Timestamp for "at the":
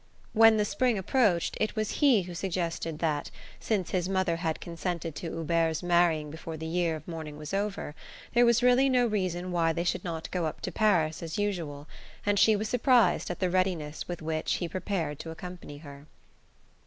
13.29-13.49